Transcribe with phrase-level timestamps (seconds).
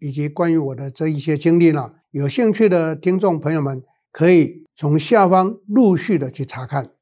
[0.00, 3.82] 以及关于我的这一些经历呢，有兴趣的听众朋友们
[4.12, 6.92] 可以从下方陆续的去查看。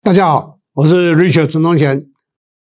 [0.00, 2.06] 大家好，我是 Richard 陈东贤，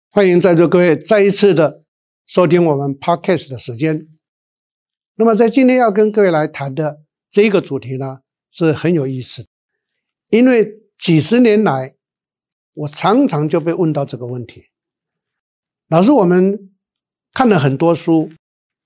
[0.08, 1.84] 欢迎在座各位再一次的
[2.24, 4.08] 收听我们 Podcast 的时间。
[5.16, 9.46] 那么在今天要跟各位来谈的这个主题呢，是很有意思，
[10.30, 11.96] 因为几十年来，
[12.74, 14.66] 我常常就被问到这个问题。
[15.88, 16.70] 老师，我们
[17.32, 18.30] 看了很多书，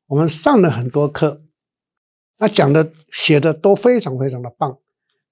[0.07, 1.43] 我们上了很多课，
[2.39, 4.79] 那讲的写的都非常非常的棒，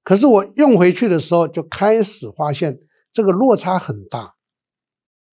[0.03, 2.79] 可是我用回去的时候，就开始发现
[3.11, 4.35] 这个落差很大，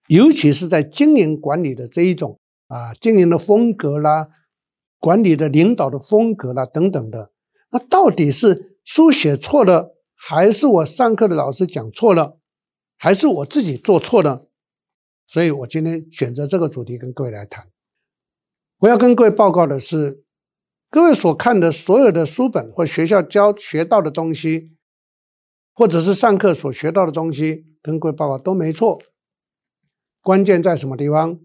[0.08, 4.30] 尤其是在经营管理的这一种啊，经营的风格啦。
[5.00, 7.34] 管理的领导的风格啦，等等的，
[7.72, 12.38] 那到底是书写错了，还是我上课的老师讲错了，
[12.96, 14.48] 还是我自己做错了？
[15.26, 17.72] 所以我今天选择这个主题跟各位来谈。
[18.82, 20.24] 我要跟各位报告的是，
[20.92, 24.76] 各位所看的所有的书本或学校教学到的东西，
[25.74, 29.02] 或者是上课所学到的东西，跟各位报告都没错。
[30.22, 31.40] 关键在什么地方？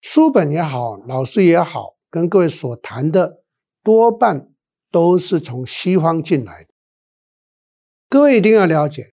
[0.00, 1.96] 书本也好，老师也好。
[2.08, 3.42] 跟各位所谈的
[3.82, 4.52] 多半
[4.92, 6.73] 都是从西方进来的。
[8.14, 9.12] 各位一定要了解，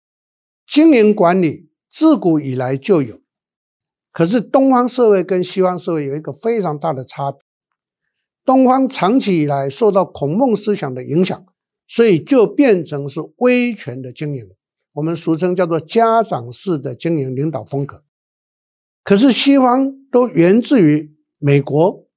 [0.65, 3.21] 经营管理自古以来就有，
[4.11, 7.39] 可是东方社会跟西方社会有一个非常大的差别。
[8.43, 11.45] 东方长期以来受到孔孟思想的影响，
[11.87, 14.49] 所以就变成是威权的经营，
[14.93, 18.03] 我们俗称叫做家长式的经营领导风格。
[19.03, 22.07] 可是西方都源自于美国。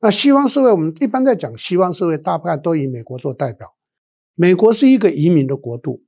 [0.00, 3.74] 那西方社会，我们一般在讲西方社会，大概都以美国做代表。
[4.36, 6.04] 美国是一个移民的国度，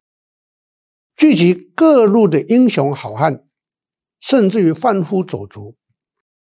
[1.17, 3.45] 聚集各路的英雄好汉，
[4.21, 5.77] 甚至于贩夫走卒，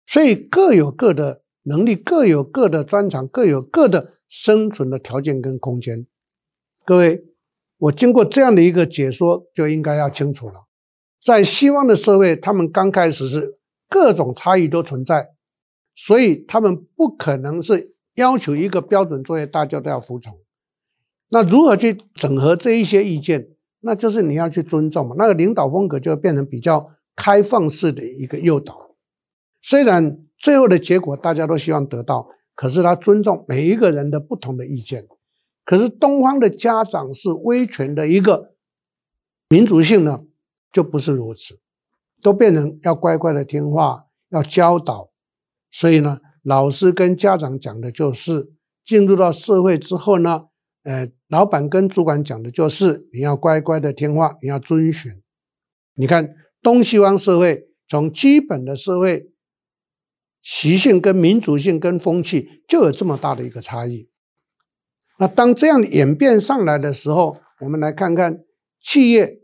[0.07, 6.07] 所以各有各的能力，各有各的专长，各有各的生存的条件跟空间。
[6.85, 7.25] 各位，
[7.79, 10.67] 我经过这样的一个解说，就应该要清楚了。
[11.23, 13.59] 在西方的社会，他们刚开始是
[13.89, 15.31] 各种差异都存在。
[15.97, 20.41] 所以他们不可能是要求一个标准作业，大家都要服从。
[21.29, 23.54] 那如何去整合这一些意见？
[23.85, 25.15] 那就是你要去尊重嘛。
[25.19, 28.97] 那个领导风格就会变成比较开放式的一个诱导。
[29.63, 35.07] 虽然最后的结果大家都希望得到，可是他尊重每一个人的不同的意见。
[35.65, 38.55] 可是东方的家长是威权的一个
[39.49, 40.25] 民族性呢，
[40.73, 41.59] 就不是如此，
[42.21, 45.11] 都变成要乖乖的听话，要教导。
[45.71, 48.53] 所以呢，老师跟家长讲的就是，
[48.85, 50.49] 进入到社会之后呢，
[50.85, 55.21] 呃，老板跟主管讲的就是，你要乖乖的听话，你要遵循。
[55.95, 59.33] 你看东西方社会，从基本的社会
[60.41, 64.09] 习性跟民族性跟风气就有这么大的一个差异。
[65.19, 68.45] 那当这样演变上来的时候，我们来看看
[68.81, 69.41] 企业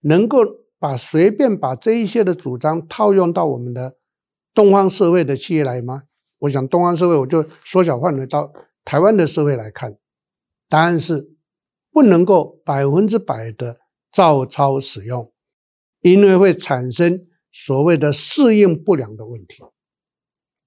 [0.00, 0.38] 能够
[0.78, 3.96] 把随便把这一些的主张套用到我们的。
[4.54, 6.02] 东方社会的企业来吗？
[6.40, 8.52] 我想东方社会，我就缩小范围到
[8.84, 9.96] 台湾的社会来看，
[10.68, 11.34] 答案是
[11.90, 13.78] 不能够百分之百的
[14.12, 15.32] 照抄使用，
[16.02, 19.62] 因为会产生所谓的适应不良的问题。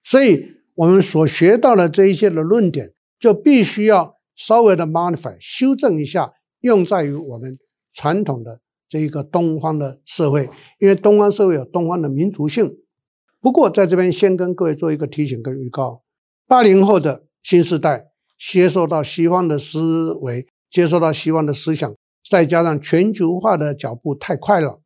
[0.03, 7.59] 所以，我们所学到的这一些的论点，就必须要稍微的 modify 修正一下，用在于我们
[7.93, 10.49] 传统的这一个东方的社会，
[10.79, 12.77] 因为东方社会有东方的民族性。
[13.39, 16.03] 不过，在这边先跟各位做一个提醒跟预告：
[16.47, 18.10] 八零后的新时代
[18.49, 21.95] 接受到西方的思维，接受到西方的思想，
[22.27, 24.81] 再加上全球化的脚步太快了，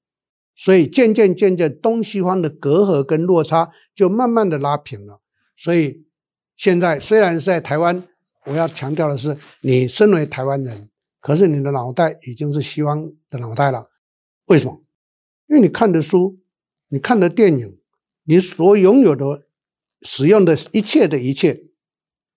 [0.56, 5.22] 所以渐渐渐渐东西方的隔阂跟落差就慢慢的拉平了。
[5.56, 6.06] 所以
[6.58, 8.04] 现在虽然是在台湾，
[8.44, 10.90] 我要强调的是，你身为台湾人，
[11.22, 13.90] 可是你的脑袋已经是西方的脑袋了。
[14.48, 14.84] 为什么？
[15.48, 16.40] 因为你看的书，
[16.90, 17.78] 你看的电影。
[18.28, 19.46] 你所拥有的、
[20.02, 21.66] 使用的一切的一切，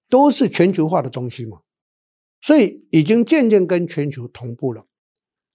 [0.08, 1.58] 都是全球化的东西嘛，
[2.40, 4.84] 所以已经渐渐跟全球同步了。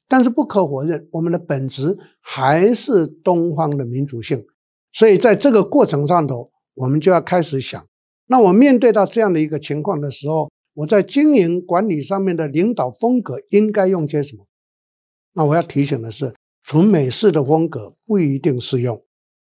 [0.07, 4.45] 但是不可否认，我们的本质还是东方的民主性。
[4.91, 7.83] 所以在这个过程上头，我们就要开始想：
[8.27, 14.45] 那我面对到这样的一个情况的时候，我在经营管理上面的领导风格应该用些什么？
[15.33, 19.03] 那我要提醒的是，纯美式的风格不一定适用，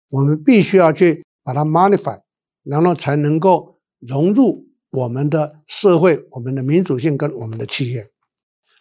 [0.09, 2.20] 我们必须要去把它 modify，
[2.64, 4.67] 然后才能够融入
[4.97, 8.09] 我们的社会、我们的民主性跟我们的企业。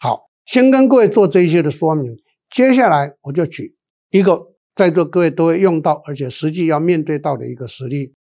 [0.00, 2.16] 好，先跟各位做这一些的说明，
[2.50, 3.76] 接下来我就举
[4.10, 8.14] 一个在座各位都会用到，而且实际要面对到的一个实例，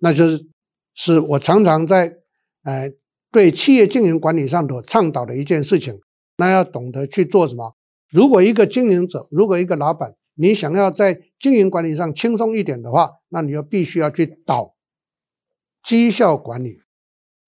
[0.00, 0.46] 那就是
[0.94, 2.18] 是我常常在
[2.64, 2.92] 呃
[3.32, 5.98] 对企业经营管理上头倡导的一件事情，
[6.36, 7.74] 那要懂得去做什么？
[8.10, 14.74] 如果一个经营者，如果一个老板，你想要在经营管理上轻松一点的话，那你就必须要去导
[15.82, 16.83] 绩效管理。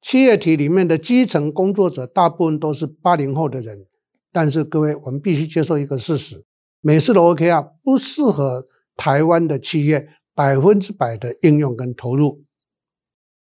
[0.00, 3.86] 企业体里面的基层工作者，大部分都是八零后的人，
[4.32, 6.44] 但是各位，我们必须接受一个事实。
[6.80, 12.44] 美式的 OKR 不适合台湾的企业百分之百的应用跟投入。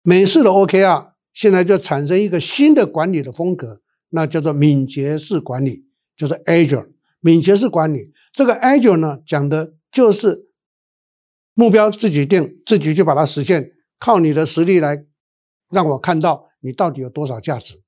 [0.02, 1.09] 美式的 OKR
[1.40, 6.90] 现在就产生一个新的管理的风格，那叫做敏捷式管理，就是 Agile。
[7.20, 10.50] 敏捷式管理这个 Agile 呢，讲的就是
[11.54, 15.06] 目标自己定，自己去把它实现，靠你的实力来
[15.70, 17.80] 让我看到你到底有多少价值。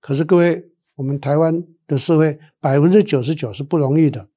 [0.00, 4.28] 可是各位，我们台湾的社会百分之九十九是不容易的。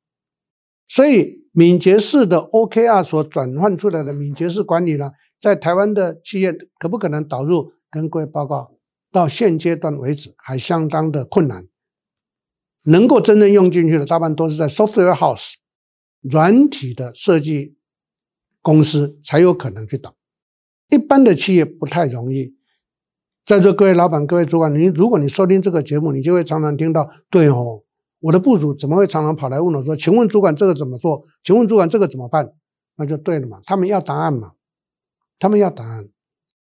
[0.87, 7.73] 所以，敏捷式的 OKR 所转换出来的敏捷式管理呢，在台湾的企业可不可能导入？
[7.93, 8.73] 跟各位报告，
[9.11, 11.67] 到现阶段为止还相当的困难。
[12.85, 15.53] 能够真正用进去的，大半都是在 software house
[16.21, 17.77] 软体的设计
[18.63, 20.15] 公司才有可能去导。
[20.89, 22.55] 一般的企业不太容易。
[23.45, 27.83] 在座各位老板、各位主管，你如果你收听这个节目，你就会常常听到，对哦。
[28.19, 31.25] 我的部属怎么会常常跑来问我说：“请问主管这个怎么做？
[31.43, 32.53] 请问主管这个怎么办？”
[32.95, 34.53] 那就对了嘛，他们要答案嘛，
[35.37, 36.07] 他们要答案。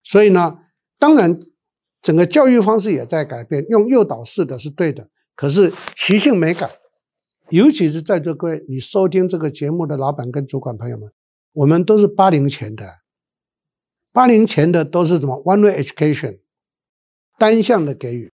[0.04, 0.60] 所以呢，
[1.04, 1.38] 当然
[2.02, 6.70] 整个教育方式也在改变，用诱导式的是对的，可是习性没改。
[7.50, 11.12] 尤其是在座各位，你收听这个节目的老板跟主管朋友们，
[11.52, 12.86] 我们都是八零前的，
[14.14, 16.40] 八零前的都是什么？One way education，
[17.38, 18.32] 单向的给予。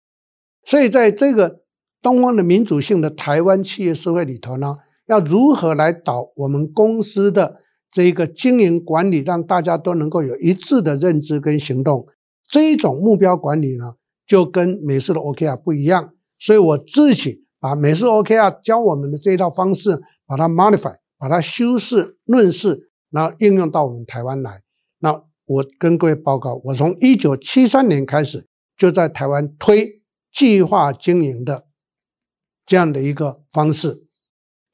[0.64, 1.64] 所以在这个。
[2.02, 4.76] 东方的民主性的台湾企业社会里头呢，
[5.08, 12.06] 要如何来导我们公司的这一个经营管理，让大家都能够有一致的认知跟行动？
[12.54, 13.96] 这一种目标管理呢，
[14.28, 16.14] 就跟美式的 OKR 不一样。
[16.38, 24.62] 所以我自己把美式 OKR 教我们的这一套方式，把它 modify，把它修饰润饰，然后应用到我们台湾来。
[25.00, 31.66] 那我跟各位报告，我从一九七三年开始就在台湾推计划经营的。
[32.68, 34.06] 这样的一个方式，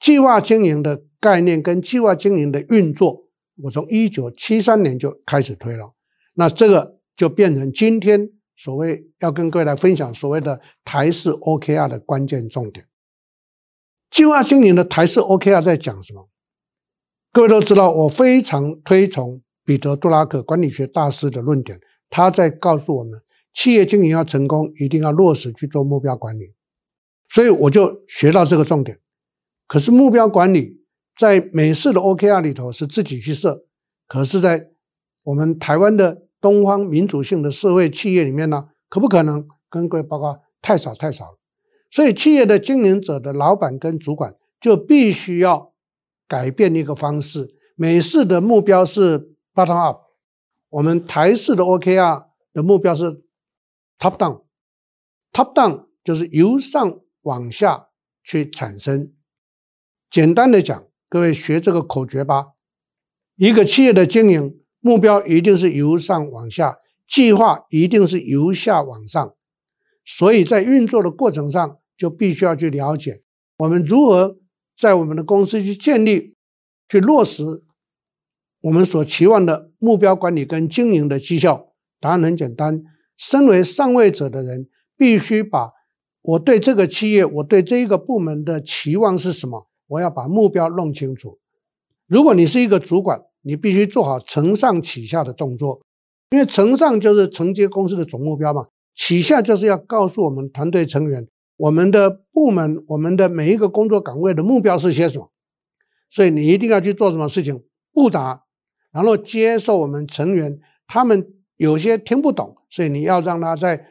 [0.01, 3.24] 计划经营的概念跟计划经营的运作，
[3.63, 5.93] 我从一九七三年就开始推了。
[6.33, 12.88] 那这个就变成今天所谓要跟各位来分享所谓的台式 OKR 的关键重点。
[14.09, 16.29] 计划经营的台式 OKR 在讲什么？
[17.33, 23.21] 各位都知道，我非常推崇彼得·杜拉克管理学大师的论点，他在告诉我们，
[23.51, 26.53] 企业经营要成功，一定要落实去做目标管理。
[27.27, 28.97] 所以我就学到这个重点，
[29.67, 30.85] 可是目标管理
[31.17, 33.65] 在美式的 OKR 里头是自己去设，
[34.07, 34.69] 可是，在
[35.23, 39.48] 我们台湾的东方民主性的社会企业里面呢，可不可能？
[39.69, 41.39] 跟各位报告，太少太少了。
[41.91, 45.74] 所以企业的经营者的老板跟主管就必须要
[46.27, 47.55] 改变一个方式。
[47.75, 50.01] 美式的目标是 bottom up，
[50.69, 53.24] 我们台式的 OKR 的目标是
[54.00, 57.01] top down，top down 就是由上。
[57.24, 57.89] 往下
[58.24, 59.13] 去产生。
[60.10, 62.53] 简单的讲，各位学这个口诀吧。
[63.36, 69.36] 一个企业的经营目标一定是由上往下，计划一定是由下往上。
[70.05, 73.21] 所以在运作的过程上，就必须要去了解
[73.57, 74.38] 我们如何
[74.77, 76.36] 在我们的公司去建立、
[76.88, 77.43] 去落实
[78.62, 81.74] 我们所期望的目标管理跟经营的绩效？
[82.00, 82.81] 答案很简单，
[83.17, 85.71] 身为上位者的人，必须把
[86.21, 91.39] 我对这个企业、我对这一个部门的期望是什么，我要把目标弄清楚。
[92.07, 95.81] 如果你是一个主管，你必须做好承上启下的动作，
[96.31, 101.27] 因为承上就是承接公司的总目标嘛，启下就是要告诉我们团队成员，
[101.58, 105.31] 我们的部门、我们的每一个工作岗位的目标是些什么。
[106.10, 108.43] 所以你一定要去做什么事情，布达，
[108.91, 111.24] 然后接受我们成员，他们
[111.58, 113.86] 有些听不懂，所以你要让他再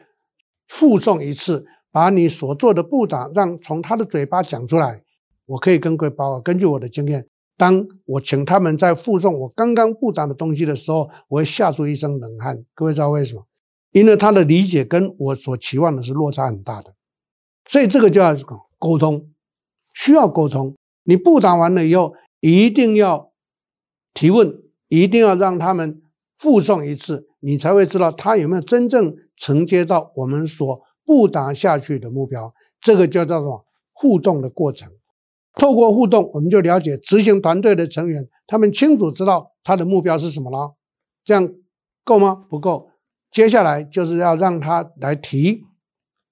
[0.67, 5.01] 复诵一次，把你所做的布达让从他的嘴巴讲出来。
[5.45, 7.28] 我可以跟各位报告，根据我的经验。
[7.59, 12.63] 当我请他们在复诵我刚刚布达的东西的时候，我会吓出一身冷汗。
[12.73, 13.45] 各位知道为什么？
[13.91, 16.93] 因为他的理解跟我所期望的是落差很大的，
[17.67, 18.33] 所以这个就要
[18.77, 19.29] 沟通，
[19.93, 20.77] 需要沟通。
[21.03, 23.33] 你布达完了以后，一定要
[24.13, 24.53] 提问，
[24.87, 26.01] 一定要让他们
[26.37, 32.53] 复诵一次，你才会知道他有没有真正承接到我们所布达下去的目标。
[32.79, 34.93] 这个就叫做互动的过程。
[35.55, 40.75] 透过互动，我们就了解执行团队的成员，他们清楚知道他的目标是什么了。
[41.25, 41.49] 这样
[42.05, 42.35] 够吗？
[42.49, 42.91] 不够。
[43.31, 45.63] 接下来就是要让他来提，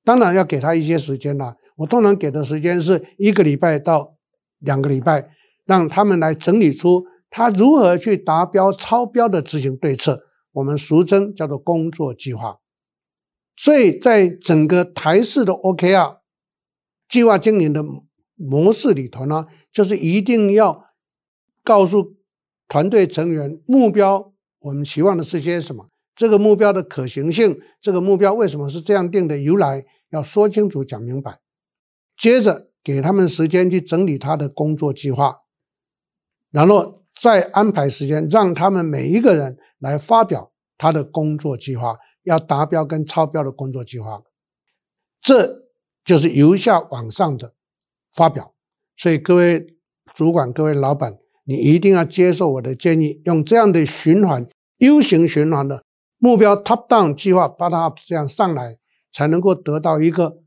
[0.03, 1.55] 当然要给他一些时间了。
[1.77, 4.15] 我通常给的时间是一个礼拜到
[4.59, 5.29] 两个礼拜，
[5.65, 10.21] 让他们来整理出他如何去达标、超标的执行对策，
[10.53, 12.57] 我们俗称叫做工作计划。
[13.55, 16.19] 所以在整个台式的 OKR
[17.09, 17.83] 计划经营的。
[18.37, 20.85] 模式里头呢，就是一定要
[21.63, 22.15] 告诉
[22.69, 25.89] 团队成员目标，我们期望的是些什么？
[26.15, 31.39] 这个目标的可行性，这个目标为什么是这样定的由来，要说清楚、讲明白。
[32.17, 35.41] 接着给他们时间去整理他的工作计划，
[36.49, 44.23] 然后再安排时间让他们每一个人来发表他的工作计划，要达标跟超标的工作计划。
[45.21, 45.67] 这
[46.03, 47.53] 就是由下往上的。
[48.17, 48.55] 发表，
[48.97, 49.67] 所以各位
[50.15, 55.83] 主管、各位老板，你一定要接受我的建议，用这样的循环 U 型循环的
[56.17, 58.77] 目标 Top Down 计划 Bottom Up 这样上来，
[59.13, 60.39] 才能够得到一个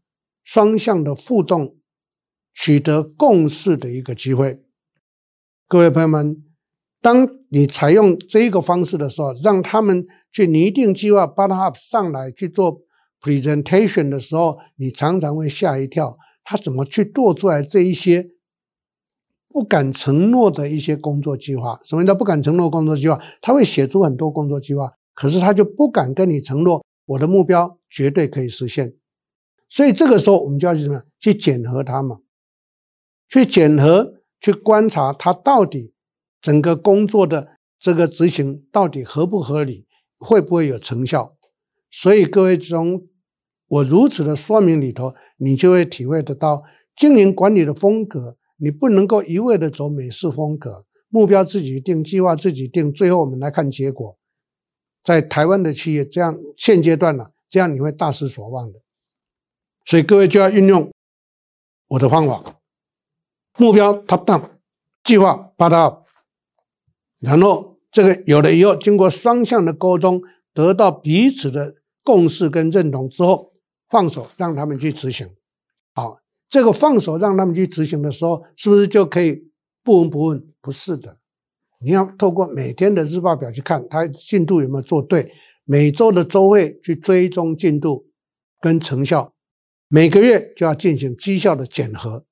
[0.43, 1.77] 双向的互动，
[2.53, 4.61] 取得共识的一个机会。
[5.69, 6.43] 各位朋友们，
[7.01, 12.83] 当你采用这一个方式的时候，让他们去拟定计划 Bottom Up 上来去做
[13.21, 16.19] Presentation 的时候，你常常会吓一跳。
[16.51, 18.33] 他怎么去做出来这一些
[19.47, 21.79] 不敢承诺的一些工作计划？
[21.85, 23.23] 什么叫不敢承诺工作计划？
[23.41, 28.97] 他会写出很多工作计划，可是他就不敢跟你承诺我的目标绝对可以实现。
[29.69, 31.05] 所以这个时候我们就要去什么？
[31.21, 32.19] 去检核他嘛，
[33.29, 35.93] 去检核，去观察他到底
[36.43, 39.87] 整个工作的这个执行到底合不合理，
[40.19, 41.37] 会不会有成效？
[41.93, 43.07] 所以各位从。
[43.71, 46.65] 我如此的说明里头，你就会体会得到
[46.97, 48.37] 经营管理的风格。
[48.63, 54.19] 你不能够一味的走美式风格，目标自己定，计划自己定，最后我们来看结果。
[55.03, 58.81] 在台湾的企业，这样现阶段呢、这样你会大失所望的。
[59.87, 60.91] 所以各位就要运用
[61.89, 62.61] 我的方法，
[63.57, 64.51] 目标 top down，
[65.05, 66.07] 计划 bottom up，
[67.21, 70.21] 然后这个有了以后，经过双向的沟通，
[70.53, 73.50] 得到彼此的共识跟认同之后。
[73.91, 75.29] 放手让他们去执行，
[75.93, 79.51] 好，这个放手让他们去执行的时候，是不是就可以
[79.83, 80.47] 不闻不问？
[80.61, 81.19] 不是的，
[81.81, 85.33] 你要透过每天的日报表去看他进度有没有做对，
[85.65, 88.07] 每周的周会去追踪进度
[88.61, 89.35] 跟成效，
[89.89, 92.25] 每个月就要进行绩效的检核。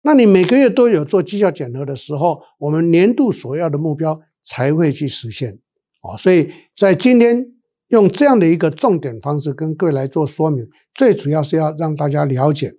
[0.00, 5.58] 那你每个月都有做绩效检核的时候，我们年度所要的目标才会去实现。
[6.00, 7.55] 哦，所以在今天。
[7.88, 12.72] 用这样的一个重点方式跟各位来做说明，最主要是要让大家了解，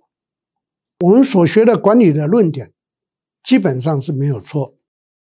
[1.00, 2.72] 我们所学的管理的论点
[3.42, 4.76] 基本上是没有错，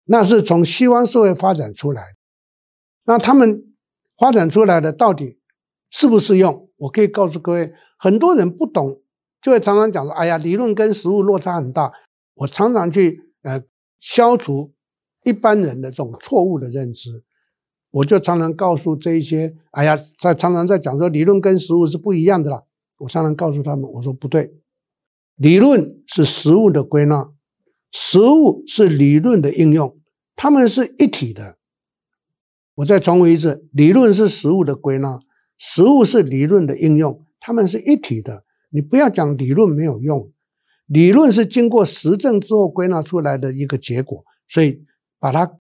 [0.06, 2.16] 那是从西方社会发展出来，
[3.06, 3.64] 那他们
[4.18, 5.40] 发展出来的到底
[5.90, 6.70] 适不适用？
[6.78, 9.02] 我可以告诉各位，很多人不懂，
[9.42, 11.92] 就会常常讲说：“哎呀，理论跟实物落差很大。”
[12.36, 13.62] 我常常去呃
[14.00, 14.74] 消除
[15.24, 17.24] 一般人的这种错误的认知。
[17.92, 22.64] 我就常常告诉这一些，哎呀，在常常在讲说理论跟实物是不一样的啦。
[23.00, 24.54] 我常常告诉他们，我说不对，
[25.36, 27.32] 理论是实物的归纳，
[27.92, 29.98] 实物是理论的应用，
[30.36, 31.58] 他们是一体的。
[32.76, 35.20] 我再重复一次，理论是实物的归纳，
[35.58, 38.46] 实物是理论的应用，他们是一体的。
[38.70, 40.32] 你不要讲理论没有用，
[40.86, 44.84] 理论是经过实证之后归纳出来的一个结果，所以
[45.20, 45.58] 把它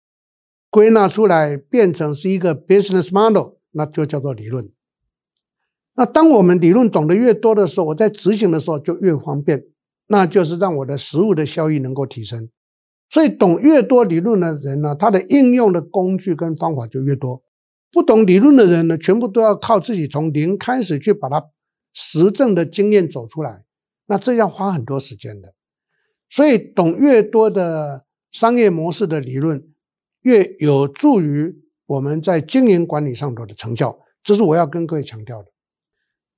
[0.75, 4.70] 归纳出来变成是一个 business model，那就叫做理论。
[5.96, 9.63] 那当我们理论懂得越多的时候，我在执行的时候就越方便，
[10.08, 12.50] 那就是让我的实务的效益能够提升。
[13.08, 17.41] 所以懂越多理论的人呢，他的应用的工具跟方法就越多。
[17.89, 21.41] 不懂理论的人呢，全部都要靠自己从零开始去把它
[21.94, 23.63] 实证的经验走出来，
[24.08, 25.53] 那这要花很多时间的。
[26.29, 29.65] 所以懂越多的商业模式的理论，
[30.25, 31.55] 越有助于
[31.86, 35.50] 我们在经营管理上头的成效，这是我要跟各位强调的。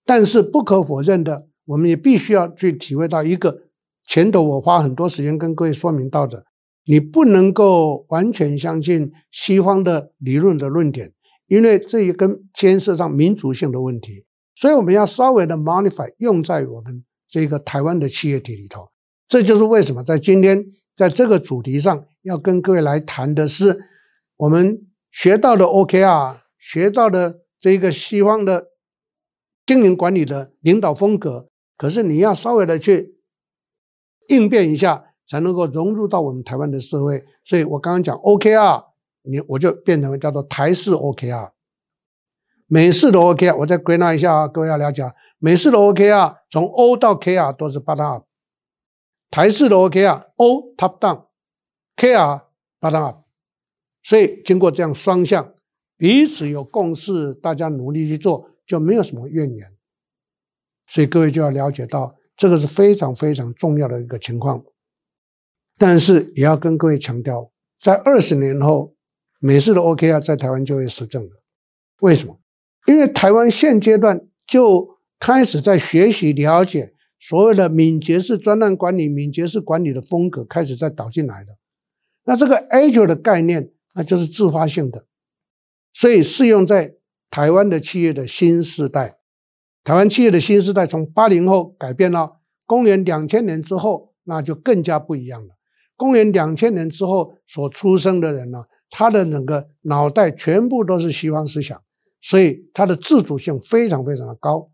[0.05, 3.63] 但是不可否认的，我们也必须要去体会到一个
[4.05, 6.43] 前头我花很多时间跟各位说明到的，
[6.85, 11.13] 你不能够完全相信西方的理论的论点，
[11.47, 18.89] 因为这也跟牵涉上民族性的问题，所以我们要稍微的 modify 用在我们这个台湾的企业体里头。
[19.29, 20.65] 这就是为什么在今天
[20.97, 23.85] 在这个主题上要跟各位来谈的是，
[24.35, 28.71] 我们学到的 OKR，学到的这个西方的。
[29.65, 33.17] 经营管理的领导风格，可是你要稍微的去
[34.29, 37.25] 应变一下，才能够融入到我们台湾的社会。
[37.43, 38.85] 所以我刚刚讲 OKR，
[39.23, 41.51] 你我就变成叫做台式 OKR，
[42.65, 43.57] 美式的 OKR。
[43.57, 48.25] 我再归纳一下啊，各位要了解啊，美式的 OKR 从 O 到 KR 都是 put up，
[49.29, 52.41] 台式的 OKR O top down，KR
[52.79, 53.23] bottom up。
[54.03, 55.53] 所以经过这样双向，
[55.97, 58.51] 彼此有共识，大家努力去做。
[58.67, 59.77] 就没有什么怨言，
[60.85, 64.61] 所以各位就要了解到，这个是非常非常重要的一个情况。
[65.77, 67.49] 但是也要跟各位强调，
[67.81, 68.93] 在二十年后，
[69.39, 71.41] 美式的 OKR 在台湾就会实证了。
[72.01, 72.41] 为什么？
[72.87, 81.57] 因为台湾现阶段就开始在学习了解所谓的敏捷式专案管理、敏捷式管理的风格，开始在导进来了。
[82.25, 85.05] 那这个 Agile 的概念，那就是自发性的，
[85.93, 86.95] 所以适用在。
[87.29, 89.17] 台湾的企业的新世代，
[89.83, 95.55] 台湾企业的新世代从八零后改变了，公元两千年之后，那就更加不一样了。
[95.97, 101.83] 公元两千年之后所出生的人呢，他的整个脑袋全部都是西方思想，
[102.21, 104.71] 所以他的自主性非常非常的高。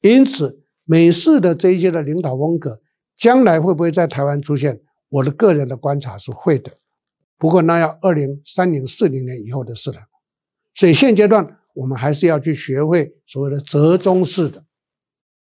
[0.00, 2.80] 因此，美式的这一些的领导风格，
[3.14, 4.80] 将来会不会在台湾出现？
[5.10, 6.78] 我的个人的观察是会的，
[7.36, 9.98] 不过那要二零三零四零年以后的事了。
[10.74, 11.56] 所以现阶段。
[11.74, 14.64] 我们还是要去学会所谓的折中式的、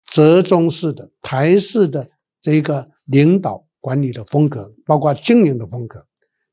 [0.07, 2.09] 折中式的、台式的
[2.41, 6.07] 这一个领导管理的风格，包括经营的风格。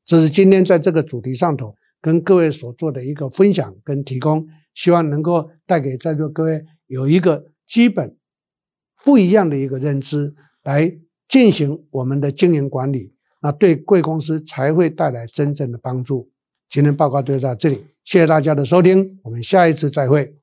[0.04, 8.16] 这是今天在这个主题上头跟各位所做的一个分享跟提供，希望能够带给在座各位有一个基本
[9.04, 16.30] 不一样的一个认知，来进行我们的经营管理，那对贵公司才会带来真正的帮助。
[16.68, 17.86] 今天报告就到这里。
[18.04, 20.34] 谢谢大家的收听，我们下一次再会。